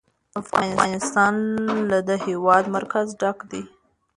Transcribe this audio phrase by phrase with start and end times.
[0.41, 1.33] افغانستان
[1.89, 3.63] له د هېواد مرکز ډک دی.